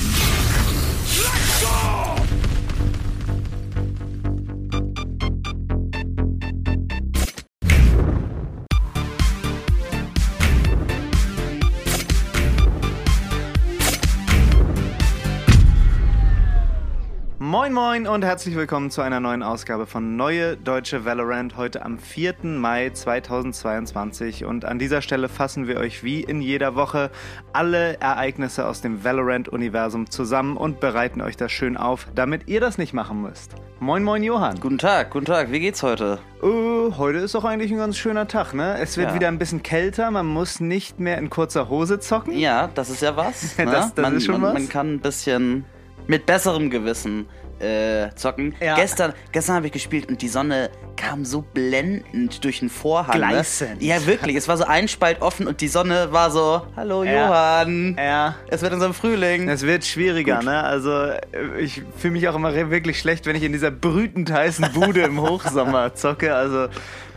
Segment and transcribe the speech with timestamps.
[0.00, 1.87] Let's go!
[17.68, 21.98] Moin Moin und herzlich willkommen zu einer neuen Ausgabe von Neue Deutsche Valorant heute am
[21.98, 22.36] 4.
[22.44, 27.10] Mai 2022 und an dieser Stelle fassen wir euch wie in jeder Woche
[27.52, 32.78] alle Ereignisse aus dem Valorant-Universum zusammen und bereiten euch das schön auf, damit ihr das
[32.78, 33.52] nicht machen müsst.
[33.80, 34.58] Moin Moin Johann.
[34.60, 36.20] Guten Tag, guten Tag, wie geht's heute?
[36.42, 38.78] Uh, heute ist doch eigentlich ein ganz schöner Tag, ne?
[38.78, 39.14] Es wird Ja.
[39.14, 42.32] wieder ein bisschen kälter, man muss nicht mehr in kurzer Hose zocken.
[42.38, 43.58] Ja, das ist ja was.
[43.58, 43.66] Ne?
[43.66, 44.58] Das- das man, ist schon man, was.
[44.62, 45.66] Man kann ein bisschen
[46.06, 47.26] mit besserem Gewissen
[47.60, 48.54] äh, zocken.
[48.60, 48.76] Ja.
[48.76, 53.16] Gestern, gestern habe ich gespielt und die Sonne kam so blendend durch den Vorhang.
[53.16, 53.80] Gleißend.
[53.80, 53.86] Ne?
[53.86, 54.36] Ja, wirklich.
[54.36, 57.26] Es war so ein Spalt offen und die Sonne war so, hallo Ja.
[57.26, 57.96] Johann.
[57.98, 58.36] Ja.
[58.48, 59.48] Es wird unser Frühling.
[59.48, 60.44] Es wird schwieriger, Gut.
[60.44, 60.62] ne?
[60.62, 61.18] Also äh,
[61.58, 65.20] ich fühle mich auch immer wirklich schlecht, wenn ich in dieser brütend heißen Bude im
[65.20, 66.34] Hochsommer zocke.
[66.34, 66.68] Also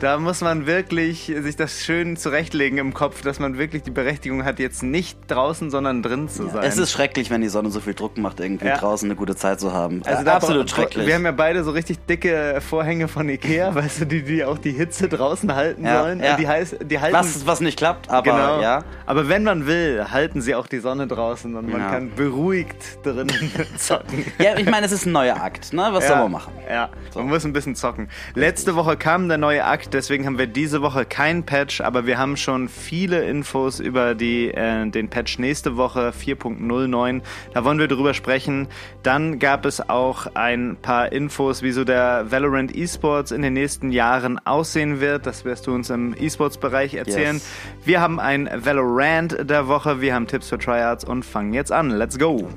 [0.02, 4.44] da muss man wirklich sich das schön zurechtlegen im Kopf, dass man wirklich die Berechtigung
[4.44, 6.64] hat, jetzt nicht draußen, sondern drin zu sein.
[6.64, 8.78] Es ist schrecklich, wenn die Sonne so viel Druck macht, irgendwie Ja.
[8.78, 10.02] draußen eine gute Zeit zu haben.
[10.04, 11.06] also äh, da absolut schrecklich.
[11.06, 14.58] Wir haben ja beide so richtig dicke Vorhänge von Ikea, weißt du, die, die auch
[14.58, 16.20] die Hitze draußen halten Ja, sollen.
[16.24, 16.36] ja.
[16.36, 18.60] Die, heiß, die halten was, was nicht klappt, aber Genau.
[18.62, 18.84] ja.
[19.06, 21.90] Aber wenn man will, halten sie auch die Sonne draußen und man Ja.
[21.92, 24.26] kann beruhigt drinnen zocken.
[24.40, 25.90] Ja, ich meine, es ist ein neuer Akt, ne?
[25.92, 26.54] Was soll man machen?
[26.68, 28.10] Ja, man muss ein bisschen zocken.
[28.34, 32.18] Letzte Woche kam der neue Akt, deswegen haben wir diese Woche keinen Patch, aber wir
[32.18, 37.22] haben schon viele Infos über die, äh, den Patch nächste Woche 4.09.
[37.54, 38.68] Da wollen wir drüber sprechen.
[39.04, 43.92] Dann gab es auch ein paar Infos, wie so der Valorant eSports in den nächsten
[43.92, 45.26] Jahren aussehen wird.
[45.26, 47.36] Das wirst du uns im eSports-Bereich erzählen.
[47.36, 47.50] Yes.
[47.84, 51.90] Wir haben ein Valorant der Woche, wir haben Tipps für Tryouts und fangen jetzt an.
[51.90, 52.48] Let's go!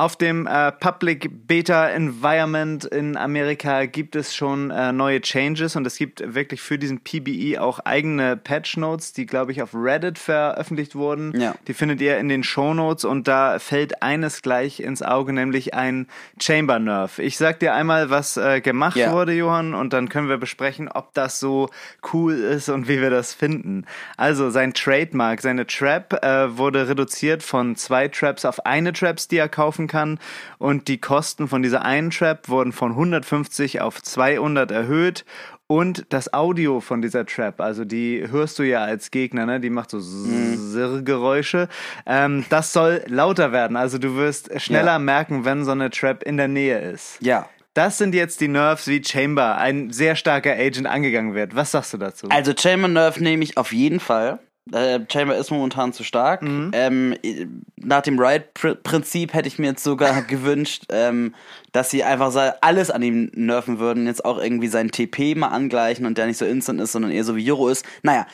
[0.00, 5.86] Auf dem äh, Public Beta Environment in Amerika gibt es schon äh, neue Changes und
[5.86, 10.18] es gibt wirklich für diesen PBE auch eigene Patch Notes, die glaube ich auf Reddit
[10.18, 11.38] veröffentlicht wurden.
[11.38, 11.54] Ja.
[11.66, 15.74] Die findet ihr in den Show Notes und da fällt eines gleich ins Auge, nämlich
[15.74, 16.06] ein
[16.40, 17.18] Chamber Nerf.
[17.18, 19.12] Ich sag dir einmal, was äh, gemacht Ja.
[19.12, 21.68] wurde, Johann, und dann können wir besprechen, ob das so
[22.14, 23.84] cool ist und wie wir das finden.
[24.16, 29.36] Also sein Trademark, seine Trap äh, wurde reduziert von zwei Traps auf eine Traps, die
[29.36, 30.18] er kaufen kann.
[30.58, 35.26] Und die Kosten von dieser einen Trap wurden von 150 auf 200 erhöht.
[35.66, 39.60] Und das Audio von dieser Trap, also die hörst du ja als Gegner, ne?
[39.60, 41.68] Die macht so Sirr-Geräusche.
[42.06, 43.76] Ähm, das soll lauter werden.
[43.76, 44.98] Also du wirst schneller Ja.
[44.98, 47.18] merken, wenn so eine Trap in der Nähe ist.
[47.20, 47.48] Ja.
[47.74, 51.54] Das sind jetzt die Nerves, wie Chamber, ein sehr starker Agent, angegangen wird.
[51.54, 52.26] Was sagst du dazu?
[52.28, 54.40] Also Chamber Nerf nehme ich auf jeden Fall.
[54.72, 56.42] Äh, Chamber ist momentan zu stark.
[56.42, 56.70] Mhm.
[56.72, 61.34] Ähm, äh, nach dem Riot-Prinzip hätte ich mir jetzt sogar gewünscht, ähm,
[61.72, 64.06] dass sie einfach alles an ihm nerven würden.
[64.06, 67.24] Jetzt auch irgendwie seinen TP mal angleichen und der nicht so instant ist, sondern eher
[67.24, 67.84] so wie Euro ist.
[68.02, 68.26] Naja,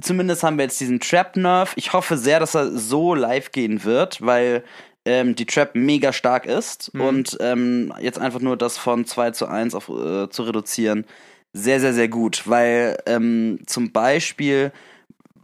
[0.00, 1.74] zumindest haben wir jetzt diesen Trap-Nerf.
[1.76, 4.64] Ich hoffe sehr, dass er so live gehen wird, weil
[5.04, 9.46] ähm, die Trap mega stark ist und ähm, jetzt einfach nur das von 2 zu
[9.46, 11.04] 1 auf, äh, zu reduzieren,
[11.52, 14.72] sehr, sehr, sehr gut, weil ähm, zum Beispiel,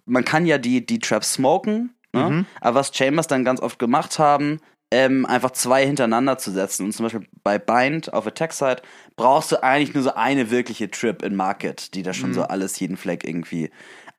[0.08, 2.46] man kann ja die, die Traps smoken, ne?
[2.60, 4.60] aber was Chambers dann ganz oft gemacht haben,
[4.90, 6.86] ähm, einfach zwei hintereinander zu setzen.
[6.86, 8.82] Und zum Beispiel bei Bind auf Attack Side
[9.16, 12.80] brauchst du eigentlich nur so eine wirkliche Trip in Market, die da schon so alles,
[12.80, 13.70] jeden Flag irgendwie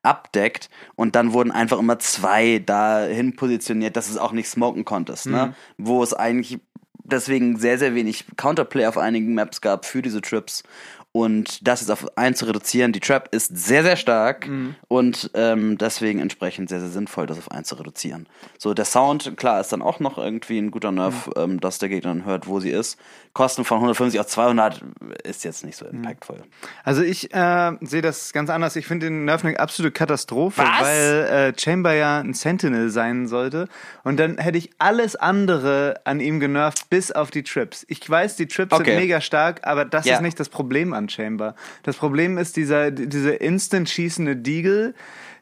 [0.03, 0.69] abdeckt.
[0.95, 5.55] Und dann wurden einfach immer zwei dahin positioniert, dass es auch nicht smoken konntest, ne?
[5.77, 6.59] Wo es eigentlich
[7.03, 10.63] deswegen sehr, sehr wenig Counterplay auf einigen Maps gab für diese Trips.
[11.11, 14.47] Und das jetzt auf einen zu reduzieren, die Trap ist sehr, sehr stark
[14.87, 18.27] und ähm, deswegen entsprechend sehr, sehr sinnvoll, das auf einen zu reduzieren.
[18.59, 21.89] So, der Sound, klar, ist dann auch noch irgendwie ein guter Nerv, ähm, dass der
[21.89, 22.99] Gegner dann hört, wo sie ist.
[23.33, 24.83] Kosten von 150 auf 200
[25.23, 26.43] ist jetzt nicht so impactvoll.
[26.83, 28.75] Also ich äh, sehe das ganz anders.
[28.75, 30.81] Ich finde den Nerf eine absolute Katastrophe, Was?
[30.81, 33.67] weil äh, Chamber ja ein Sentinel sein sollte.
[34.03, 37.83] Und dann hätte ich alles andere an ihm genervt, bis auf die Trips.
[37.87, 38.91] Ich weiß, die Trips Okay.
[38.91, 40.15] sind mega stark, aber das Ja.
[40.15, 41.55] ist nicht das Problem Chamber.
[41.83, 44.93] Das Problem ist dieser, diese instant schießende Deagle,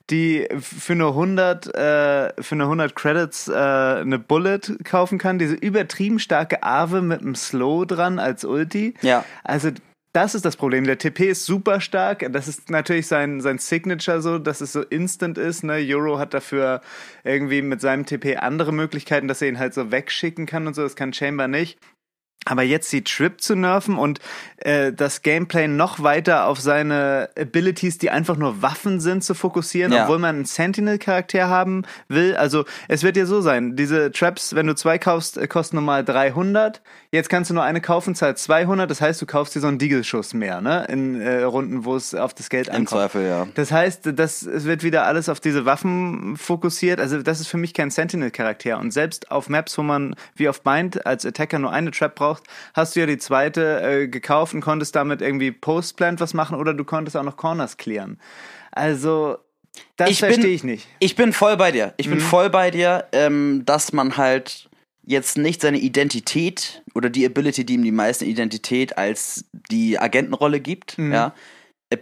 [0.10, 5.40] die für nur 100, äh, für nur 100 Credits äh, eine Bullet kaufen kann.
[5.40, 8.94] Diese übertrieben starke Ave mit einem Slow dran als Ulti.
[9.02, 9.26] Ja.
[9.44, 9.72] Also
[10.14, 10.86] das ist das Problem.
[10.86, 12.26] Der TP ist super stark.
[12.32, 15.64] Das ist natürlich sein, sein Signature so, dass es so instant ist.
[15.64, 15.86] Ne?
[15.90, 16.82] Euro hat dafür
[17.24, 20.82] irgendwie mit seinem TP andere Möglichkeiten, dass er ihn halt so wegschicken kann und so.
[20.82, 21.78] Das kann Chamber nicht.
[22.50, 24.20] Aber jetzt die Trip zu nerven und
[24.58, 29.92] äh, das Gameplay noch weiter auf seine Abilities, die einfach nur Waffen sind, zu fokussieren,
[29.92, 30.04] Ja.
[30.04, 32.36] obwohl man einen Sentinel-Charakter haben will.
[32.38, 36.06] Also es wird ja so sein, diese Traps, wenn du zwei kaufst, äh, kosten normal
[36.06, 36.82] 300.
[37.12, 38.90] Jetzt kannst du nur eine kaufen, zahlt 200.
[38.90, 40.86] Das heißt, du kaufst dir so einen Diegelschuss mehr, ne?
[40.90, 42.90] In äh, Runden, wo es auf das Geld Im ankommt.
[43.12, 43.48] Zweifel, ja.
[43.56, 47.00] Das heißt, das, es wird wieder alles auf diese Waffen fokussiert.
[47.02, 48.78] Also das ist für mich kein Sentinel-Charakter.
[48.80, 52.37] Und selbst auf Maps, wo man wie auf Bind als Attacker nur eine Trap braucht,
[52.74, 56.74] hast du ja die zweite äh, gekauft und konntest damit irgendwie Postplant was machen oder
[56.74, 58.20] du konntest auch noch Corners clearen.
[58.72, 59.38] Also
[59.96, 60.88] das Ich bin- verstehe ich nicht.
[61.00, 61.94] Ich bin voll bei dir.
[61.98, 62.22] Ich bin Mhm.
[62.22, 64.70] voll bei dir, ähm, dass man halt
[65.06, 70.60] jetzt nicht seine Identität oder die Ability, die ihm die meisten Identität als die Agentenrolle
[70.60, 71.14] gibt, Mhm.
[71.14, 71.34] ja.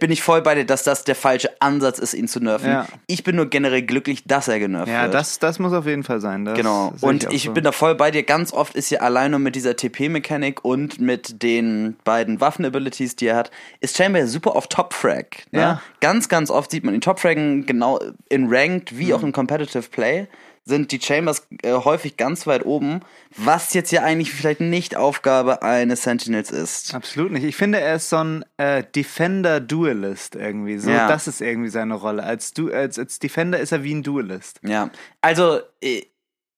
[0.00, 2.68] Bin ich voll bei dir, dass das der falsche Ansatz ist, ihn zu nerven.
[2.68, 2.86] Ja.
[3.06, 5.14] Ich bin nur generell glücklich, dass er genervt Ja, wird.
[5.14, 6.44] das, das muss auf jeden Fall sein.
[6.44, 6.92] Das Genau.
[7.02, 7.52] Und auch ich so.
[7.52, 8.24] bin da voll bei dir.
[8.24, 13.28] Ganz oft ist ja allein nur mit dieser TP-Mechanik und mit den beiden Waffen-Abilities, die
[13.28, 15.44] er hat, ist Chamber ja super auf Top-Frag.
[15.52, 15.60] Ne?
[15.60, 15.82] Ja.
[16.00, 19.12] Ganz, ganz oft sieht man ihn Top-Fraggen genau in Ranked wie Mhm.
[19.12, 20.26] auch in Competitive Play
[20.68, 23.00] sind die Chambers äh, häufig ganz weit oben,
[23.36, 26.92] was jetzt ja eigentlich vielleicht nicht Aufgabe eines Sentinels ist.
[26.92, 27.44] Absolut nicht.
[27.44, 30.78] Ich finde, er ist so ein äh, Defender-Duelist irgendwie.
[30.78, 31.08] So, Ja.
[31.08, 32.22] das ist irgendwie seine Rolle.
[32.24, 34.60] Als, du als, als Defender ist er wie ein Duelist.
[34.62, 34.90] Ja,
[35.20, 36.02] also äh,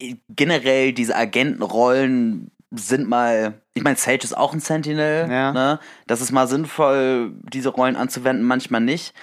[0.00, 5.52] äh, generell diese Agentenrollen sind mal, ich meine, Sage ist auch ein Sentinel, Ja.
[5.52, 5.80] ne?
[6.06, 9.14] Das ist mal sinnvoll, diese Rollen anzuwenden, manchmal nicht.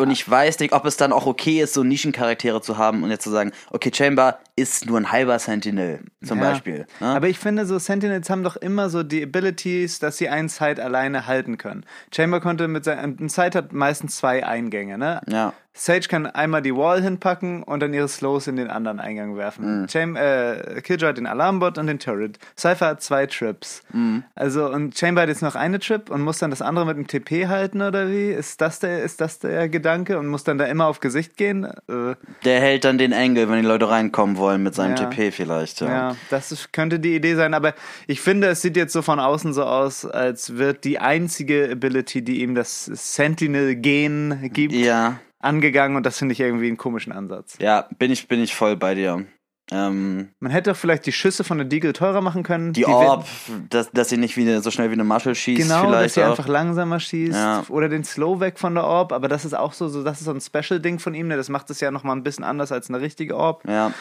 [0.00, 3.10] Und ich weiß nicht, ob es dann auch okay ist, so Nischencharaktere zu haben und
[3.10, 6.50] jetzt zu sagen, okay, Chamber ist nur ein halber Sentinel, zum Ja.
[6.50, 6.86] Beispiel.
[7.00, 7.06] Ne?
[7.06, 10.82] Aber ich finde, so Sentinels haben doch immer so die Abilities, dass sie einen Side
[10.82, 11.84] alleine halten können.
[12.14, 15.20] Chamber konnte mit seinem, ein Side hat meistens zwei Eingänge, ne?
[15.28, 15.52] ja.
[15.72, 19.82] Sage kann einmal die Wall hinpacken und dann ihre Slows in den anderen Eingang werfen.
[19.82, 19.86] Mhm.
[19.86, 22.38] Cham äh, Killjoy hat den Alarmbot und den Turret.
[22.58, 23.82] Cypher hat zwei Trips.
[23.92, 24.24] Mhm.
[24.34, 27.06] Also, und Chamber hat jetzt noch eine Trip und muss dann das andere mit dem
[27.06, 28.30] TP halten, oder wie?
[28.30, 30.18] Ist das der, ist das der Gedanke?
[30.18, 31.64] Und muss dann da immer auf Gesicht gehen?
[31.64, 32.14] Äh,
[32.44, 35.04] Der hält dann den Angle, wenn die Leute reinkommen wollen mit seinem Ja.
[35.08, 35.80] TP vielleicht.
[35.80, 35.86] Ja.
[35.88, 37.74] Ja, das ist, könnte die Idee sein, aber
[38.08, 42.22] ich finde, es sieht jetzt so von außen so aus, als wird die einzige Ability,
[42.22, 45.18] die ihm das Sentinel-Gen gibt, ja.
[45.40, 47.56] Angegangen und das finde ich irgendwie einen komischen Ansatz.
[47.60, 49.24] Ja, bin ich, bin ich voll bei dir.
[49.72, 52.72] Ähm, Man hätte doch vielleicht die Schüsse von der Deagle teurer machen können.
[52.72, 53.26] die werden- Orb,
[53.68, 56.14] dass, dass sie nicht wie eine, so schnell wie eine Marshall schießt, Genau, dass vielleicht
[56.14, 56.30] sie auch.
[56.30, 57.34] einfach langsamer schießt.
[57.34, 57.64] Ja.
[57.68, 60.24] Oder den Slow weg von der Orb, aber das ist auch so, so das ist
[60.24, 61.36] so ein Special-Ding von ihm, ne?
[61.36, 63.62] das macht es ja nochmal ein bisschen anders als eine richtige Orb.
[63.68, 63.92] ja.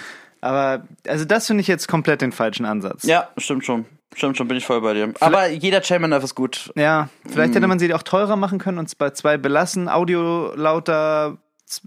[0.42, 3.04] Aber, also das finde ich jetzt komplett den falschen Ansatz.
[3.04, 3.86] ja, stimmt schon.
[4.16, 5.14] Stimmt schon, bin ich voll bei dir.
[5.20, 6.72] Aber jeder Chamber Nerf ist gut.
[6.76, 7.56] Ja, vielleicht Mm.
[7.58, 11.38] hätte man sie auch teurer machen können und es bei zwei belassen, Audio lauter,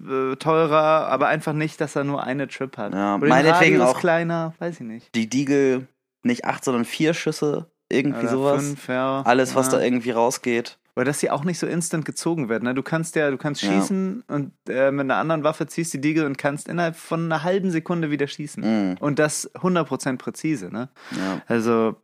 [0.09, 2.95] äh, teurer, aber einfach nicht, dass er nur eine Trip hat.
[2.95, 5.15] Ja, Oder meinetwegen auch- kleiner, weiß ich nicht.
[5.15, 5.89] Die Deagle
[6.23, 8.65] nicht acht, sondern vier Schüsse, irgendwie Oder sowas.
[8.65, 9.23] Fünf, ja.
[9.23, 9.79] Alles, was ja.
[9.79, 10.79] da irgendwie rausgeht.
[10.95, 12.63] Oder dass sie auch nicht so instant gezogen wird.
[12.63, 12.75] Ne?
[12.75, 13.73] Du kannst ja, du kannst Ja.
[13.73, 17.43] schießen und äh, mit einer anderen Waffe ziehst die Diegel und kannst innerhalb von einer
[17.43, 18.91] halben Sekunde wieder schießen.
[18.91, 18.97] Mhm.
[19.01, 20.69] Und das 100% präzise.
[20.71, 20.91] Ne?
[21.13, 21.41] Ja.
[21.49, 21.97] Also,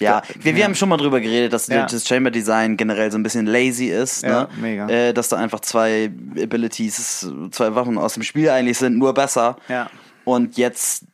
[0.00, 0.64] Ja, wir, wir Ja.
[0.66, 1.86] haben schon mal drüber geredet, dass Ja.
[1.86, 4.22] das Chamber Design generell so ein bisschen lazy ist.
[4.22, 4.48] ja, Ne?
[4.60, 4.88] mega.
[4.88, 6.10] Äh, dass da einfach zwei
[6.40, 9.56] Abilities, zwei Waffen aus dem Spiel eigentlich sind, nur besser.
[9.68, 9.88] ja.
[10.24, 11.04] Und jetzt,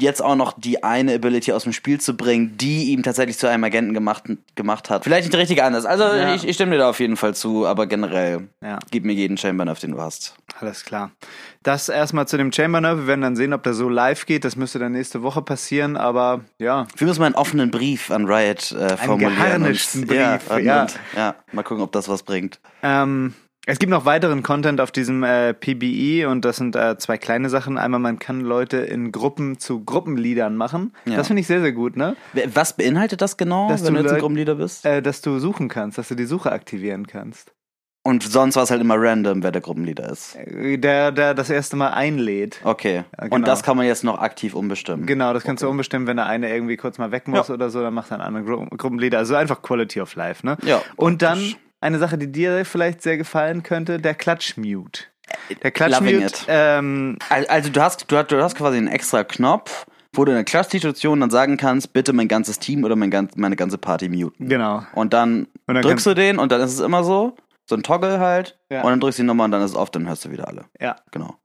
[0.00, 3.48] jetzt auch noch die eine Ability aus dem Spiel zu bringen, die ihm tatsächlich zu
[3.48, 4.24] einem Agenten gemacht,
[4.54, 5.04] gemacht hat.
[5.04, 5.84] Vielleicht nicht der richtige Ansatz.
[5.84, 6.34] Also Ja.
[6.34, 8.78] ich, ich stimme dir da auf jeden Fall zu, aber generell Ja.
[8.90, 10.34] gib mir jeden Chamber Nerf, den du hast.
[10.60, 11.10] Alles klar.
[11.62, 13.02] Das erstmal zu dem Chamber Nerve.
[13.02, 14.44] Wir werden dann sehen, ob der so live geht.
[14.44, 15.96] Das müsste dann nächste Woche passieren.
[15.96, 19.34] Aber ja, Wir müssen mal einen offenen Brief an Riot äh, formulieren.
[19.36, 20.82] geharnischten und, ja, Brief, und, ja.
[20.82, 22.58] Und, ja, mal gucken, ob das was bringt.
[22.82, 23.34] ähm,
[23.70, 27.50] es gibt noch weiteren Content auf diesem äh, PBE und das sind äh, zwei kleine
[27.50, 27.76] Sachen.
[27.76, 30.94] Einmal, man kann Leute in Gruppen zu Gruppenliedern machen.
[31.04, 31.16] Ja.
[31.16, 32.16] Das finde ich sehr, sehr gut, ne?
[32.54, 34.86] Was beinhaltet das genau, Dass wenn du du jetzt ein Gruppenleader bist?
[34.86, 37.52] Äh, dass du suchen kannst, dass du die Suche aktivieren kannst.
[38.04, 40.34] Und sonst war es halt immer random, wer der Gruppenleader ist.
[40.36, 42.60] Äh, Der, der das erste Mal einlädt.
[42.64, 43.04] Okay.
[43.20, 43.34] Genau.
[43.36, 45.04] Und das kann man jetzt noch aktiv umbestimmen.
[45.04, 47.54] Genau, das kannst du umbestimmen, wenn der eine irgendwie kurz mal weg muss Ja.
[47.54, 49.18] oder so, dann macht er einen anderen Gru Gruppenleader.
[49.18, 50.56] Also einfach Quality of Life, ne?
[50.64, 51.56] Ja, Und dann praktisch.
[51.80, 55.02] Eine Sache, die dir vielleicht sehr gefallen könnte, der Klatschmute.
[55.62, 59.86] Der Klatschmute, ähm, Al- Also du hast, du hast, du hast quasi einen extra Knopf,
[60.14, 63.36] wo du in der Klatschsituation dann sagen kannst, bitte mein ganzes Team oder mein ganz,
[63.36, 64.48] meine ganze Party muten.
[64.48, 64.84] genau.
[64.94, 67.36] Und dann, Und dann drückst du den und dann ist es immer so,
[67.68, 68.58] so ein Toggle halt.
[68.70, 68.82] Ja.
[68.82, 70.48] Und dann drückst du die Nummer und dann ist es off, dann hörst du wieder
[70.48, 70.64] alle.
[70.80, 70.96] Ja.
[71.10, 71.36] Genau.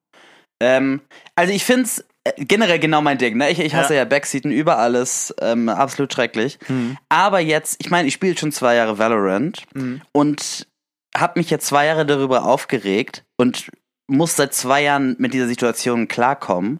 [0.62, 1.02] Ähm,
[1.36, 2.06] also ich finde es
[2.38, 3.38] generell genau mein Ding.
[3.38, 3.50] Ne?
[3.52, 4.00] Ich, ich hasse Ja.
[4.02, 5.34] ja, Backseaten über alles.
[5.42, 6.58] Ähm, absolut schrecklich.
[6.68, 6.98] Mhm.
[7.10, 10.02] Aber jetzt, ich meine, ich spiele schon zwei Jahre Valorant Mhm.
[10.12, 10.68] und
[11.16, 13.70] habe mich jetzt zwei Jahre darüber aufgeregt und
[14.08, 16.80] muss seit zwei Jahren mit dieser Situation klarkommen.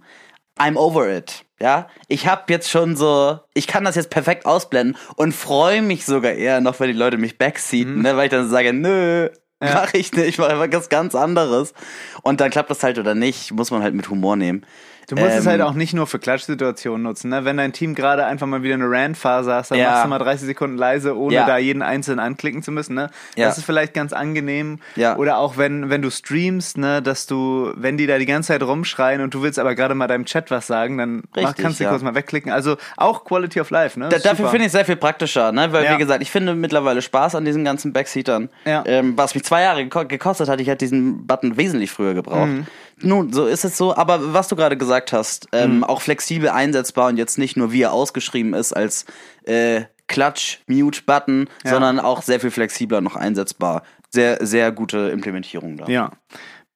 [0.60, 1.46] I'm over it.
[1.60, 6.06] Ja, ich habe jetzt schon so, ich kann das jetzt perfekt ausblenden und freue mich
[6.06, 9.30] sogar eher noch, wenn die Leute mich backseaten, ne, weil ich dann sage, nö,
[9.64, 9.74] Ja.
[9.76, 11.74] mach ich nicht, ich mache einfach was ganz anderes.
[12.22, 14.66] Und dann klappt das halt oder nicht, muss man halt mit Humor nehmen.
[15.08, 17.30] Du musst es Ähm, halt auch nicht nur für Klatschsituationen nutzen.
[17.30, 17.44] Ne?
[17.46, 19.92] Wenn dein Team gerade einfach mal wieder eine Rand-Phase hast, dann Ja.
[19.92, 21.46] machst du mal 30 Sekunden leise, ohne Ja.
[21.46, 22.94] da jeden einzeln anklicken zu müssen.
[22.96, 23.10] Ne?
[23.36, 23.48] Ja.
[23.48, 24.80] Das ist vielleicht ganz angenehm.
[24.96, 25.18] Ja.
[25.18, 28.64] Oder auch wenn, wenn du streamst, ne, dass du, wenn die da die ganze Zeit
[28.64, 31.80] rumschreien und du willst aber gerade mal deinem Chat was sagen, dann mach, Richtig, kannst
[31.80, 32.52] du kurz mal wegklicken.
[32.52, 34.00] Also auch Quality of Life.
[34.00, 34.10] Ne?
[34.10, 35.72] Da, dafür finde ich es sehr viel praktischer, ne?
[35.74, 38.50] Weil, wie gesagt, ich finde mittlerweile Spaß an diesen ganzen Backseatern.
[38.66, 38.84] Ja.
[38.86, 42.48] Ähm, was mich zwei Jahre geko- gekostet hat, ich hätte diesen Button wesentlich früher gebraucht.
[42.48, 42.68] Mhm.
[43.02, 45.84] Nun, so ist es so, aber was du gerade gesagt hast, ähm, Mhm.
[45.84, 49.06] auch flexibel einsetzbar und jetzt nicht nur wie er ausgeschrieben ist als
[49.46, 51.72] äh, Clutch-Mute-Button, Ja.
[51.72, 53.84] sondern auch sehr viel flexibler noch einsetzbar.
[54.10, 55.88] Sehr, sehr gute Implementierung da.
[55.88, 56.12] Ja.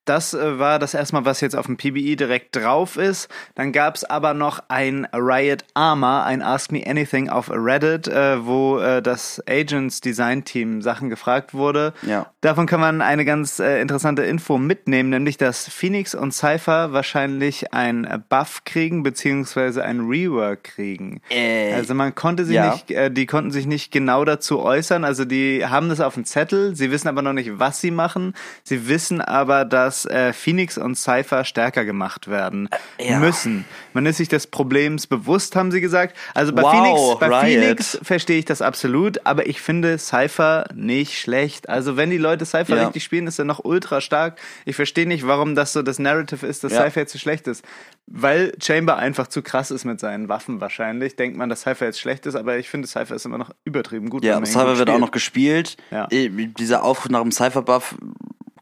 [0.07, 3.27] Das äh, war das erstmal, was jetzt auf dem PBI direkt drauf ist.
[3.55, 8.45] Dann gab es aber noch ein Riot Armor, ein Ask Me Anything auf Reddit, äh,
[8.45, 11.93] wo äh, das Agents Design Team Sachen gefragt wurde.
[12.03, 12.31] Ja.
[12.39, 17.73] Davon kann man eine ganz äh, interessante Info mitnehmen, nämlich dass Phoenix und Cypher wahrscheinlich
[17.73, 21.19] ein Buff kriegen, beziehungsweise ein Rework kriegen.
[21.29, 22.71] Äh, also man konnte sie ja.
[22.71, 25.03] nicht, äh, die konnten sich nicht genau dazu äußern.
[25.03, 28.33] Also die haben das auf dem Zettel, sie wissen aber noch nicht, was sie machen.
[28.63, 33.19] Sie wissen aber, dass äh, Phoenix und Cypher stärker gemacht werden ja.
[33.19, 33.65] müssen.
[33.93, 36.15] Man ist sich des Problems bewusst, haben sie gesagt.
[36.33, 37.41] Also bei Wow, Phoenix, bei Riot.
[37.63, 41.69] Phoenix verstehe ich das absolut, aber ich finde Cypher nicht schlecht.
[41.69, 42.83] Also wenn die Leute Cypher Ja.
[42.85, 44.39] richtig spielen, ist er noch ultra stark.
[44.65, 46.83] Ich verstehe nicht, warum das so das Narrative ist, dass Ja.
[46.83, 47.63] Cypher jetzt zu schlecht ist.
[48.05, 51.15] Weil Chamber einfach zu krass ist mit seinen Waffen wahrscheinlich.
[51.17, 54.09] Denkt man, dass Cypher jetzt schlecht ist, aber ich finde Cypher ist immer noch übertrieben
[54.09, 54.23] gut.
[54.23, 55.75] Ja, Cypher wird auch noch gespielt.
[55.91, 56.07] Ja.
[56.11, 57.95] Äh, Dieser Aufruf nach dem Cypher-Buff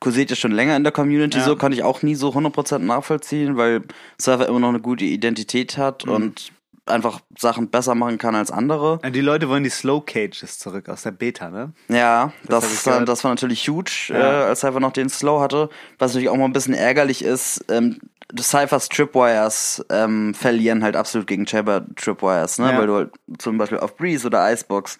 [0.06, 1.44] kursiert ja schon länger in der Community, Ja.
[1.44, 3.82] so kann ich auch nie so 100% nachvollziehen, weil
[4.22, 5.82] Cypher immer noch eine gute Identität Mhm.
[5.82, 6.52] hat und
[6.86, 9.00] einfach Sachen besser machen kann als andere.
[9.10, 11.74] Die Leute wollen die Slow Cages zurück aus der Beta, ne?
[11.88, 13.10] Ja, Das das, gehört.
[13.10, 14.44] das war natürlich huge, Ja.
[14.44, 15.70] äh, als Cypher noch den Slow hatte.
[15.98, 17.98] Was natürlich auch mal ein bisschen ärgerlich ist, ähm,
[18.40, 22.72] Cyphers Tripwires ähm, verlieren halt absolut gegen Chamber Tripwires, ne?
[22.74, 22.78] Ja.
[22.78, 23.10] Weil du halt
[23.40, 25.00] zum Beispiel auf Breeze oder Icebox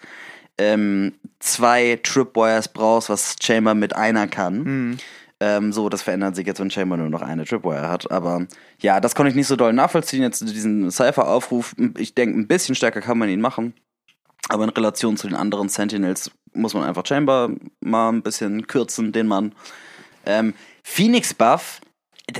[0.58, 4.62] ähm, zwei Tripwires brauchst, was Chamber mit einer kann.
[4.62, 4.96] Mhm.
[5.38, 8.10] Ähm, so, das verändert sich jetzt, wenn Chamber nur noch eine Tripwire hat.
[8.10, 8.46] Aber
[8.80, 10.22] ja, das konnte ich nicht so doll nachvollziehen.
[10.22, 13.74] Jetzt diesen Cypher-Aufruf, ich denke, ein bisschen stärker kann man ihn machen.
[14.48, 19.12] Aber in Relation zu den anderen Sentinels muss man einfach Chamber mal ein bisschen kürzen,
[19.12, 19.52] den Mann.
[20.24, 21.80] Ähm, Phoenix Buff,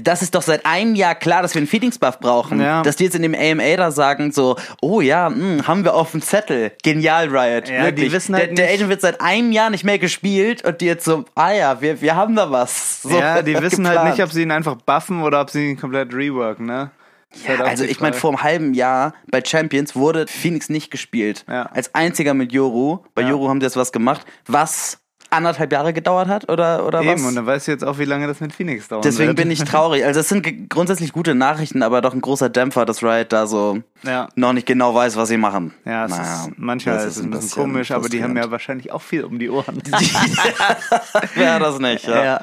[0.03, 2.61] das ist doch seit einem Jahr klar, dass wir einen Phoenix Buff brauchen.
[2.61, 2.83] Ja.
[2.83, 6.11] Dass die jetzt in dem AMA da sagen, so, oh ja, mh, haben wir auf
[6.11, 6.73] dem Zettel.
[6.83, 7.69] Genial, Riot.
[7.69, 10.65] Ja, die wissen halt der, der nicht- Agent wird seit einem Jahr nicht mehr gespielt
[10.65, 13.03] und die jetzt so, ah ja, wir, wir haben da was.
[13.03, 14.17] So, ja, die wissen halt geplant.
[14.19, 16.91] nicht, ob sie ihn einfach buffen oder ob sie ihn komplett reworken, ne?
[17.33, 21.45] Ist halt Also ich meine, vor einem halben Jahr bei Champions wurde Phoenix nicht gespielt.
[21.49, 21.65] Ja.
[21.67, 23.01] Als einziger mit Yoru.
[23.15, 23.31] Bei Ja.
[23.31, 24.99] Yoru haben die jetzt was gemacht, was
[25.31, 27.23] anderthalb Jahre gedauert hat oder, oder Eben, was?
[27.29, 29.05] und dann weißt du jetzt auch, wie lange das mit Phoenix dauert.
[29.05, 30.05] Deswegen bin ich traurig.
[30.05, 33.79] Also es sind grundsätzlich gute Nachrichten, aber doch ein großer Dämpfer, dass Riot da so
[34.03, 34.29] Ja.
[34.37, 35.75] noch nicht genau weiß, was sie machen.
[35.85, 38.93] Ja, es Naja, ist, manchmal ist es ein bisschen komisch, aber die haben ja wahrscheinlich
[38.93, 39.83] auch viel um die Ohren.
[41.37, 42.07] ja, das nicht.
[42.07, 42.25] Ja.
[42.25, 42.41] Ja.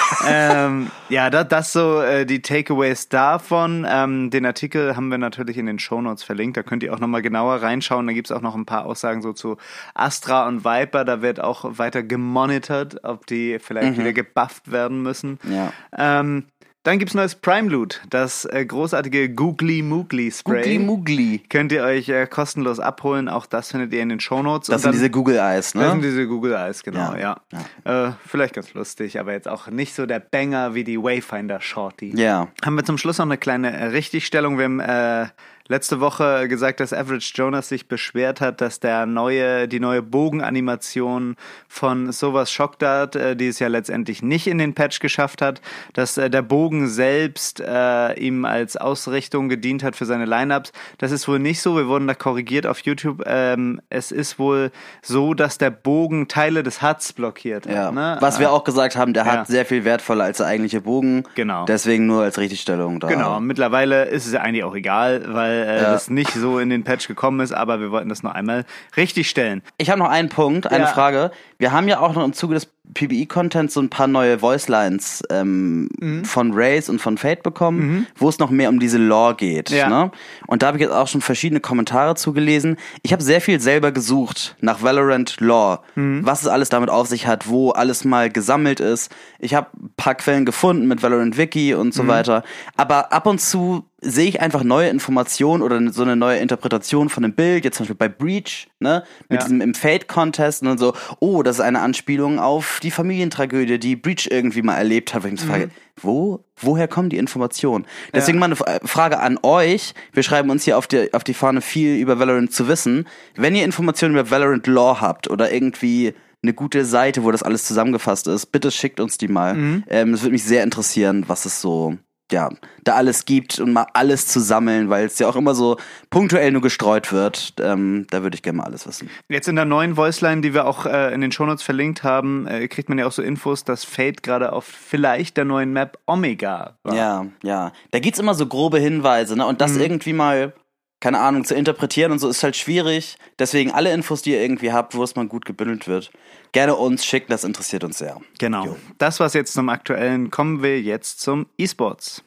[0.26, 3.86] ähm, ja, das, das so äh, die Takeaways davon.
[3.88, 6.56] Ähm, den Artikel haben wir natürlich in den Shownotes verlinkt.
[6.56, 8.06] Da könnt ihr auch nochmal genauer reinschauen.
[8.06, 9.56] Da gibt's auch noch ein paar Aussagen so zu
[9.94, 11.04] Astra und Viper.
[11.04, 15.38] Da wird auch weiter gemonitort, ob die vielleicht wieder gebufft werden müssen.
[15.44, 15.72] Ja.
[15.96, 16.44] Ähm,
[16.84, 20.62] dann gibt's neues Prime Loot, das äh, großartige Googly Moogly Spray.
[20.62, 21.42] Googly Moogly.
[21.48, 23.28] Könnt ihr euch äh, kostenlos abholen.
[23.28, 24.66] Auch das findet ihr in den Shownotes.
[24.66, 26.02] Das Und sind dann- diese Google Eyes, das sind ne?
[26.02, 27.36] diese Google Eyes, genau, ja.
[27.84, 31.60] Ja, Äh, vielleicht ganz lustig, aber jetzt auch nicht so der Banger wie die Wayfinder
[31.60, 32.12] Shorty.
[32.16, 32.48] Ja.
[32.64, 34.58] Haben wir zum Schluss noch eine kleine Richtigstellung.
[34.58, 35.26] Wir haben äh,
[35.68, 41.36] letzte Woche gesagt, dass Average Jonas sich beschwert hat, dass der neue, die neue Bogenanimation
[41.68, 45.60] von sowas Shockdart, äh, die es ja letztendlich nicht in den Patch geschafft hat,
[45.94, 50.72] dass äh, der Bogen selbst äh, ihm als Ausrichtung gedient hat für seine Lineups.
[50.98, 51.76] Das ist wohl nicht so.
[51.76, 53.22] Wir wurden da korrigiert auf YouTube.
[53.26, 54.70] Ähm, es ist wohl
[55.02, 57.66] so, dass der Bogen Teile des Huts blockiert.
[57.66, 57.92] hat, Ja.
[57.92, 58.16] Ne?
[58.20, 59.32] Was wir auch gesagt haben, der Ja.
[59.32, 61.24] hat sehr viel wertvoller als der eigentliche Bogen.
[61.34, 61.64] Genau.
[61.64, 63.08] Deswegen nur als Richtigstellung da.
[63.08, 65.92] Genau, mittlerweile ist es ja eigentlich auch egal, weil äh, Ja.
[65.92, 68.64] das nicht so in den Patch gekommen ist, aber wir wollten das noch einmal
[68.96, 69.62] richtig stellen.
[69.78, 70.90] Ich habe noch einen Punkt, eine Ja.
[70.90, 71.30] Frage.
[71.58, 75.88] Wir haben ja auch noch im Zuge des PBE-Content so ein paar neue Voicelines ähm,
[75.98, 76.24] mhm.
[76.24, 78.06] von Race und von Fate bekommen, mhm.
[78.16, 79.70] wo es noch mehr um diese Lore geht.
[79.70, 79.88] Ja.
[79.88, 80.10] Ne?
[80.46, 82.76] Und da habe ich jetzt auch schon verschiedene Kommentare zugelesen.
[83.02, 86.26] Ich habe sehr viel selber gesucht nach Valorant Lore, mhm.
[86.26, 89.10] was es alles damit auf sich hat, wo alles mal gesammelt ist.
[89.38, 92.08] Ich habe ein paar Quellen gefunden mit Valorant Wiki und so mhm.
[92.08, 92.42] weiter.
[92.76, 97.24] Aber ab und zu sehe ich einfach neue Informationen oder so eine neue Interpretation von
[97.24, 99.46] einem Bild, jetzt zum Beispiel bei Breach, ne, mit ja.
[99.46, 104.28] diesem im Fate-Contest und so, oh, das ist eine Anspielung auf die Familientragödie, die Breach
[104.30, 105.48] irgendwie mal erlebt hat, wo ich mich mhm.
[105.48, 107.86] frage, wo, woher kommen die Informationen?
[108.12, 108.48] Deswegen ja.
[108.48, 111.96] mal eine Frage an euch, wir schreiben uns hier auf die, auf die Fahne viel
[111.96, 113.06] über Valorant zu wissen,
[113.36, 117.64] wenn ihr Informationen über Valorant Law habt oder irgendwie eine gute Seite, wo das alles
[117.64, 119.54] zusammengefasst ist, bitte schickt uns die mal.
[119.54, 119.84] Mhm.
[119.88, 121.98] Ähm, es würde mich sehr interessieren, was es so
[122.32, 122.50] ja,
[122.84, 125.76] da alles gibt und mal alles zu sammeln, weil es ja auch immer so
[126.10, 127.54] punktuell nur gestreut wird.
[127.60, 129.08] Ähm, da würde ich gerne mal alles wissen.
[129.28, 132.66] Jetzt in der neuen Voiceline, die wir auch äh, in den Shownotes verlinkt haben, äh,
[132.68, 136.76] kriegt man ja auch so Infos, dass Fate gerade auf vielleicht der neuen Map Omega
[136.82, 136.94] war.
[136.94, 137.72] Ja, ja.
[137.92, 139.46] Da gibt's immer so grobe Hinweise, ne?
[139.46, 139.82] Und das mhm.
[139.82, 140.52] irgendwie mal
[141.02, 143.16] keine Ahnung, zu interpretieren und so ist halt schwierig.
[143.36, 146.12] Deswegen alle Infos, die ihr irgendwie habt, wo es mal gut gebündelt wird,
[146.52, 148.20] gerne uns schicken, das interessiert uns sehr.
[148.38, 148.64] Genau.
[148.64, 148.76] Jo.
[148.98, 150.30] Das war's jetzt zum Aktuellen.
[150.30, 152.22] Kommen wir jetzt zum E-Sports.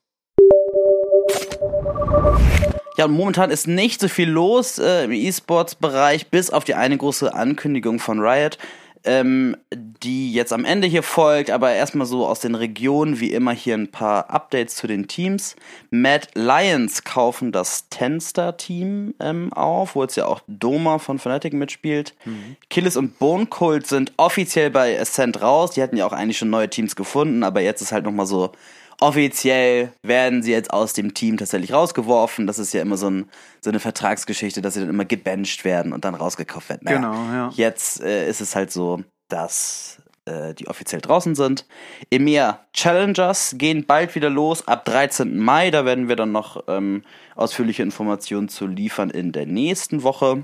[2.97, 6.97] Ja, und momentan ist nicht so viel los äh, im E-Sports-Bereich, bis auf die eine
[6.97, 8.57] große Ankündigung von Riot
[9.05, 13.51] ähm, die jetzt am Ende hier folgt, aber erstmal so aus den Regionen, wie immer
[13.51, 15.55] hier ein paar Updates zu den Teams.
[15.89, 22.13] Mad Lions kaufen das Tenstar-Team ähm, auf, wo jetzt ja auch Doma von Fnatic mitspielt.
[22.25, 22.55] Mhm.
[22.69, 25.71] Killis und Bone Cult sind offiziell bei Ascent raus.
[25.71, 28.51] Die hatten ja auch eigentlich schon neue Teams gefunden, aber jetzt ist halt nochmal so
[28.99, 32.47] offiziell werden sie jetzt aus dem Team tatsächlich rausgeworfen.
[32.47, 33.29] Das ist ja immer so, ein,
[33.61, 36.81] so eine Vertragsgeschichte, dass sie dann immer gebencht werden und dann rausgekauft werden.
[36.83, 37.49] Naja, genau, ja.
[37.55, 41.65] Jetzt äh, ist es halt so, dass äh, die offiziell draußen sind.
[42.09, 45.37] EMEA Challengers gehen bald wieder los, ab 13.
[45.37, 45.71] Mai.
[45.71, 47.03] Da werden wir dann noch ähm,
[47.35, 50.43] ausführliche Informationen zu liefern in der nächsten Woche.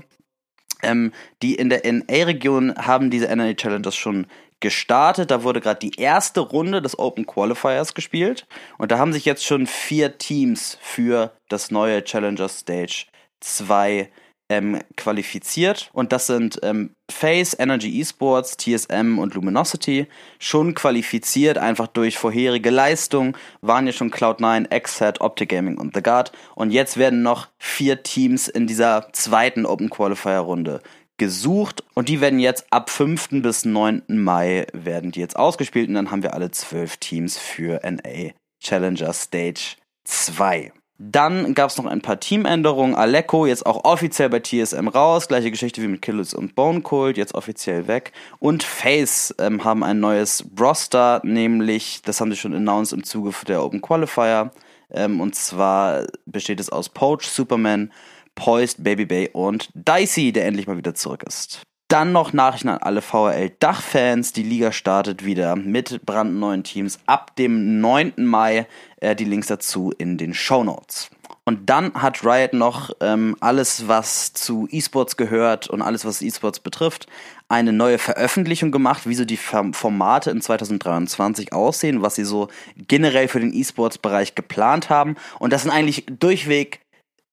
[0.84, 4.26] Ähm, die in der NA-Region haben diese NA Challengers schon
[4.62, 5.30] gestartet.
[5.30, 8.46] Da wurde gerade die erste Runde des Open Qualifiers gespielt.
[8.78, 13.04] Und da haben sich jetzt schon vier Teams für das neue Challenger Stage
[13.40, 14.08] 2
[14.48, 15.90] ähm, qualifiziert.
[15.92, 20.06] Und das sind ähm, Face, Energy Esports, TSM und Luminosity.
[20.38, 23.36] Schon qualifiziert, einfach durch vorherige Leistung.
[23.60, 26.32] Waren ja schon Cloud9, Xset, Optic Gaming und The Guard.
[26.54, 30.82] Und jetzt werden noch vier Teams in dieser zweiten Open Qualifier Runde
[31.18, 33.28] gesucht und die werden jetzt ab 5.
[33.42, 34.02] bis 9.
[34.08, 39.12] Mai werden die jetzt ausgespielt und dann haben wir alle zwölf Teams für NA Challenger
[39.12, 40.72] Stage 2.
[41.04, 42.94] Dann gab es noch ein paar Teamänderungen.
[42.94, 45.26] Aleko jetzt auch offiziell bei TSM raus.
[45.26, 48.12] Gleiche Geschichte wie mit Killers und Bone Cold, jetzt offiziell weg.
[48.38, 53.32] Und Face ähm, haben ein neues Roster, nämlich, das haben sie schon announced im Zuge
[53.48, 54.52] der Open Qualifier.
[54.92, 57.92] Ähm, und zwar besteht es aus Poach, Superman,
[58.34, 61.62] Poised, Baby Bay und Dicey, der endlich mal wieder zurück ist.
[61.88, 64.32] Dann noch Nachrichten an alle VRL-Dachfans.
[64.32, 68.14] Die Liga startet wieder mit brandneuen Teams ab dem 9.
[68.16, 68.66] Mai.
[68.96, 71.10] Äh, die Links dazu in den Show Notes.
[71.44, 76.60] Und dann hat Riot noch ähm, alles, was zu E-Sports gehört und alles, was E-Sports
[76.60, 77.08] betrifft,
[77.48, 83.26] eine neue Veröffentlichung gemacht, wie so die Formate in 2023 aussehen, was sie so generell
[83.26, 85.16] für den E-Sports-Bereich geplant haben.
[85.40, 86.80] Und das sind eigentlich durchweg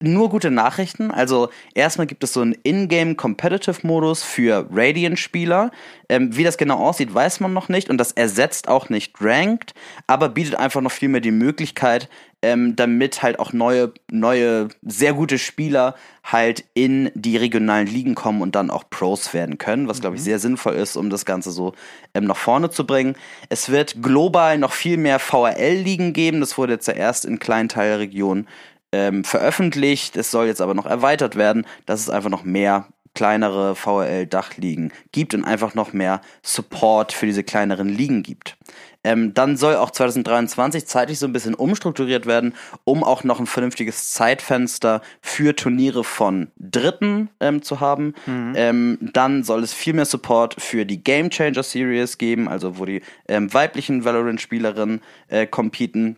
[0.02, 1.12] nur gute Nachrichten.
[1.12, 5.72] Also erstmal gibt es so einen Ingame Competitive Modus für Radiant-Spieler.
[6.08, 9.74] Ähm, wie das genau aussieht, weiß man noch nicht und das ersetzt auch nicht Ranked,
[10.08, 12.10] aber bietet einfach noch viel mehr die Möglichkeit,
[12.42, 18.42] ähm, damit halt auch neue, neue, sehr gute Spieler halt in die regionalen Ligen kommen
[18.42, 20.26] und dann auch Pros werden können, was glaube ich mhm.
[20.26, 21.74] sehr sinnvoll ist, um das Ganze so
[22.14, 23.16] ähm, nach vorne zu bringen.
[23.50, 26.40] Es wird global noch viel mehr VRL-Ligen geben.
[26.40, 28.48] Das wurde jetzt ja erst in kleinen Teilregionen
[28.92, 30.16] ähm, veröffentlicht.
[30.16, 35.34] Es soll jetzt aber noch erweitert werden, dass es einfach noch mehr kleinere VRL-Dachligen gibt
[35.34, 38.56] und einfach noch mehr Support für diese kleineren Ligen gibt.
[39.04, 43.48] Ähm, dann soll auch 2023 zeitlich so ein bisschen umstrukturiert werden, um auch noch ein
[43.48, 48.14] vernünftiges Zeitfenster für Turniere von Dritten ähm, zu haben.
[48.26, 48.54] Mhm.
[48.56, 52.86] Ähm, dann soll es viel mehr Support für die Game Changer Series geben, also wo
[52.86, 56.18] die ähm, weiblichen Valorant-Spielerinnen äh, competen.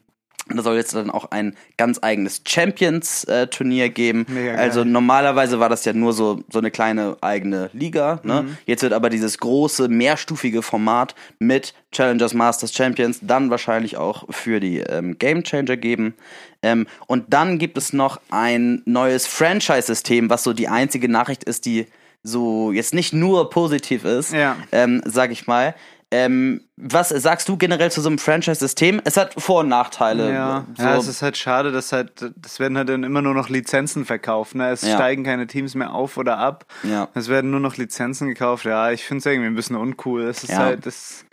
[0.49, 4.25] Da soll jetzt dann auch ein ganz eigenes Champions-Turnier geben.
[4.27, 8.19] Mega also normalerweise war das ja nur so, so eine kleine eigene Liga.
[8.23, 8.43] Ne?
[8.43, 8.57] Mhm.
[8.65, 14.59] Jetzt wird aber dieses große, mehrstufige Format mit Challengers, Masters, Champions dann wahrscheinlich auch für
[14.59, 16.15] die ähm, Game Changer geben.
[16.63, 21.65] Ähm, und dann gibt es noch ein neues Franchise-System, was so die einzige Nachricht ist,
[21.65, 21.87] die
[22.23, 24.55] so jetzt nicht nur positiv ist, ja.
[24.71, 25.75] ähm, sag ich mal.
[26.13, 29.01] Ähm, was sagst du generell zu so einem Franchise-System?
[29.05, 30.33] Es hat Vor- und Nachteile.
[30.33, 33.33] Ja, So, ja, es ist halt schade, dass halt, das werden halt dann immer nur
[33.33, 34.55] noch Lizenzen verkauft.
[34.55, 34.69] Ne?
[34.71, 34.95] Es Ja.
[34.95, 36.65] steigen keine Teams mehr auf oder ab.
[36.83, 37.07] Ja.
[37.13, 38.65] Es werden nur noch Lizenzen gekauft.
[38.65, 40.23] Ja, ich finde es irgendwie ein bisschen uncool.
[40.23, 40.57] Es ist Ja.
[40.57, 41.23] halt, das,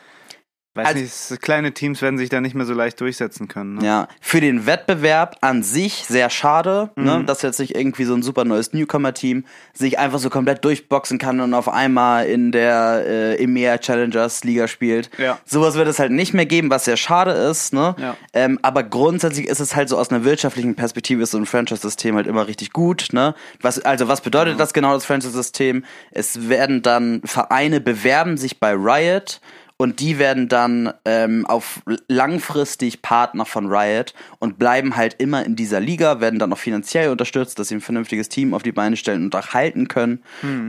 [0.78, 1.00] weiß Also-
[1.34, 3.74] nicht, kleine Teams werden sich da nicht mehr so leicht durchsetzen können.
[3.76, 3.84] Ne?
[3.86, 7.04] Ja, für den Wettbewerb an sich sehr schade, Mhm.
[7.04, 11.18] ne, dass jetzt nicht irgendwie so ein super neues Newcomer-Team sich einfach so komplett durchboxen
[11.18, 15.10] kann und auf einmal in der äh, EMEA Challengers Liga spielt.
[15.18, 15.38] Ja.
[15.44, 17.72] Sowas wird es halt nicht mehr geben, was sehr schade ist.
[17.74, 17.94] Ne?
[17.98, 18.16] Ja.
[18.32, 22.14] Ähm, aber grundsätzlich ist es halt so aus einer wirtschaftlichen Perspektive ist so ein Franchise-System
[22.16, 23.08] halt immer richtig gut.
[23.12, 23.34] Ne?
[23.60, 25.84] Was, also was bedeutet das genau, das Franchise-System?
[26.10, 29.40] Es werden dann Vereine bewerben sich bei Riot
[29.78, 35.54] und die werden dann ähm, auf langfristig Partner von Riot und bleiben halt immer in
[35.56, 38.96] dieser Liga, werden dann auch finanziell unterstützt, dass sie ein vernünftiges Team auf die Beine
[38.96, 40.22] stellen und auch halten können,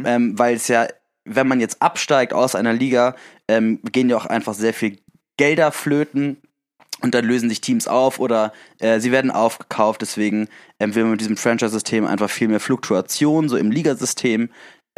[0.06, 0.88] ähm, weil es ja,
[1.26, 3.16] wenn man jetzt absteigt aus einer Liga,
[3.48, 5.00] ähm, gehen ja auch einfach sehr viel
[5.38, 6.38] Gelder flöten
[7.02, 10.02] und dann lösen sich Teams auf oder äh, sie werden aufgekauft.
[10.02, 14.50] Deswegen ähm, will man mit diesem Franchise-System einfach viel mehr Fluktuation so im Ligasystem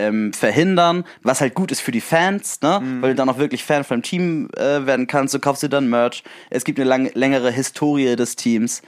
[0.08, 2.82] ähm, verhindern, was halt gut ist für die Fans, ne?
[3.02, 5.34] weil du dann auch wirklich Fan von dem Team äh, werden kannst.
[5.34, 6.24] Du kaufst dir dann Merch.
[6.50, 8.82] Es gibt eine lang längere Historie des Teams.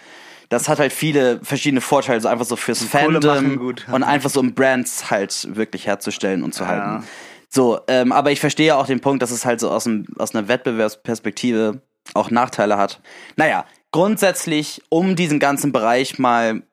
[0.49, 3.85] Das hat halt viele verschiedene Vorteile, so einfach so fürs Kohle Fandom gut.
[3.91, 6.69] und einfach so um Brands halt wirklich herzustellen und zu Ja.
[6.69, 7.07] halten.
[7.49, 10.33] So, ähm, aber ich verstehe auch den Punkt, dass es halt so aus, dem, aus
[10.35, 11.81] einer Wettbewerbsperspektive
[12.13, 12.99] auch Nachteile hat.
[13.35, 16.63] Naja, grundsätzlich, um diesen ganzen Bereich mal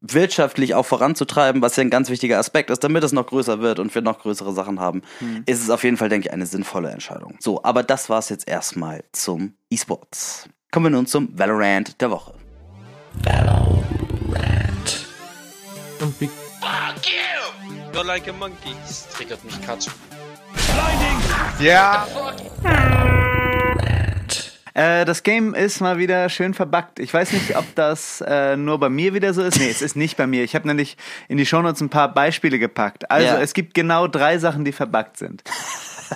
[0.00, 3.78] wirtschaftlich auch voranzutreiben, was ja ein ganz wichtiger Aspekt ist, damit es noch größer wird
[3.78, 5.02] und wir noch größere Sachen haben,
[5.46, 7.36] ist es auf jeden Fall, denke ich, eine sinnvolle Entscheidung.
[7.40, 10.48] So, aber das war's jetzt erstmal zum E-Sports.
[10.70, 12.34] Kommen wir nun zum Valorant der Woche.
[16.18, 16.30] Wie
[16.60, 17.92] Fuck you!
[17.92, 18.74] You're like a monkey.
[18.86, 19.88] Das triggert mich Katsch.
[21.60, 22.06] Ja.
[24.74, 26.98] Äh, das Game ist mal wieder schön verbuggt.
[26.98, 29.58] Ich weiß nicht, ob das äh, nur bei mir wieder so ist.
[29.58, 30.44] Nee, es ist nicht bei mir.
[30.44, 30.96] Ich habe nämlich
[31.28, 33.10] in die Shownotes ein paar Beispiele gepackt.
[33.10, 33.40] Also Ja.
[33.40, 35.42] es gibt genau drei Sachen, die verbuggt sind.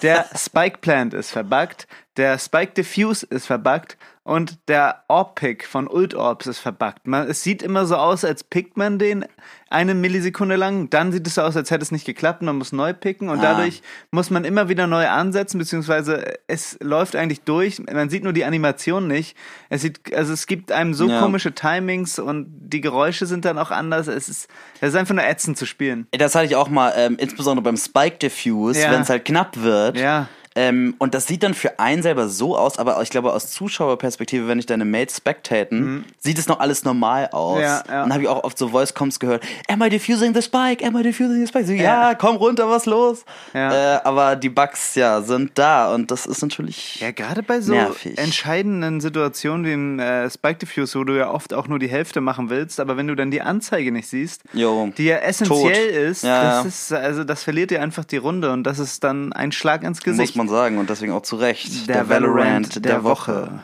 [0.03, 6.15] Der Spike Plant ist verbuggt, der Spike Diffuse ist verbuggt und der Orb-Pick von Ult
[6.15, 7.07] Orbs ist verbuggt.
[7.07, 9.25] Man, es sieht immer so aus, als pickt man den
[9.69, 12.73] eine Millisekunde lang, dann sieht es so aus, als hätte es nicht geklappt, man muss
[12.73, 13.43] neu picken und Ah.
[13.55, 13.83] dadurch
[14.13, 18.45] muss man immer wieder neu ansetzen, beziehungsweise es läuft eigentlich durch, man sieht nur die
[18.45, 19.37] Animation nicht.
[19.69, 21.21] Es sieht, also es gibt einem so Ja.
[21.21, 24.07] komische Timings und die Geräusche sind dann auch anders.
[24.07, 24.49] Es ist,
[24.81, 26.07] es ist einfach nur ätzend zu spielen.
[26.13, 28.91] Das hatte ich auch mal, ähm, insbesondere beim Spike Diffuse, Ja.
[28.93, 29.86] wenn es halt knapp wird.
[29.95, 30.29] Ja.
[30.57, 34.49] Ähm, und das sieht dann für einen selber so aus, aber ich glaube aus Zuschauerperspektive,
[34.49, 37.59] wenn ich deine Mates spectaten, sieht es noch alles normal aus.
[37.59, 37.63] Mhm.
[37.63, 38.05] Ja, ja.
[38.05, 40.85] Und habe ich auch oft so Voice-Coms gehört, am I diffusing the spike?
[40.85, 41.67] Am I diffusing the spike?
[41.67, 42.15] So, ja, Ja.
[42.15, 43.25] komm runter, was los?
[43.55, 43.97] Ja.
[43.97, 47.01] Äh, aber die Bugs, ja, sind da und das ist natürlich...
[47.01, 48.17] Ja, gerade bei so Nervig.
[48.19, 52.21] entscheidenden Situationen wie im äh, Spike Diffuse, wo du ja oft auch nur die Hälfte
[52.21, 54.91] machen willst, aber wenn du dann die Anzeige nicht siehst, Jo.
[54.97, 58.65] die ja essentiell ist, Ja, das ist, also das verliert dir einfach die Runde und
[58.65, 60.37] das ist dann ein Schlag ans Muss Gesicht.
[60.47, 61.89] Man sagen und deswegen auch zu Recht.
[61.89, 63.61] Der Valorant der Woche.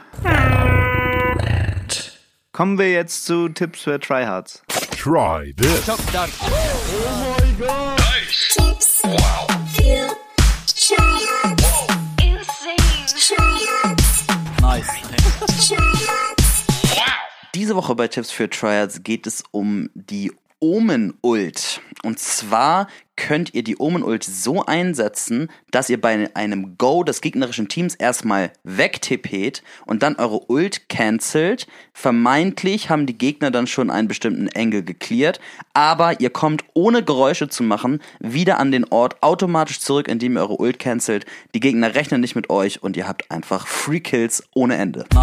[2.53, 4.63] Kommen wir jetzt zu Tipps für Tryhards.
[4.91, 5.85] try this.
[5.85, 6.03] Tips.
[9.75, 10.09] Für
[10.67, 11.87] Tryhards.
[12.21, 12.77] Insane.
[13.07, 14.27] Tryhards.
[14.61, 14.87] Nice.
[15.69, 16.43] Tryhards.
[17.55, 21.81] Diese Woche bei Tipps für Triads geht es um die Omen-Ult.
[22.05, 27.69] Und zwar könnt ihr die Omen-Ult so einsetzen, dass ihr bei einem Go des gegnerischen
[27.69, 31.67] Teams erstmal wegtippet und dann eure Ult cancelt.
[31.93, 35.41] Vermeintlich haben die Gegner dann schon einen bestimmten Angle geklärt,
[35.75, 40.41] aber ihr kommt ohne Geräusche zu machen wieder an den Ort automatisch zurück, indem ihr
[40.41, 41.27] eure Ult cancelt.
[41.55, 45.05] Die Gegner rechnen nicht mit euch und ihr habt einfach Free Kills ohne Ende.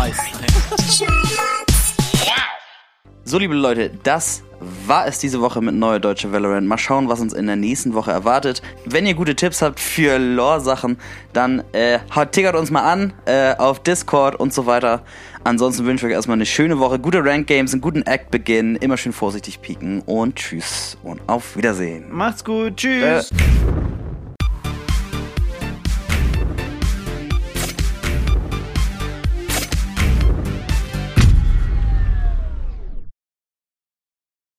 [3.25, 4.41] So, liebe Leute, das
[4.87, 6.67] war es diese Woche mit Neue Deutsche Valorant.
[6.67, 8.61] Mal schauen, was uns in der nächsten Woche erwartet.
[8.85, 10.97] Wenn ihr gute Tipps habt für Lore-Sachen,
[11.33, 11.99] dann äh,
[12.31, 15.03] tickert uns mal an äh, auf Discord und so weiter.
[15.43, 19.13] Ansonsten wünsche ich euch erstmal eine schöne Woche, gute Rank-Games, einen guten Act-Beginn, immer schön
[19.13, 22.05] vorsichtig pieken und tschüss und auf Wiedersehen.
[22.09, 23.31] Macht's gut, tschüss.
[23.31, 23.35] Äh.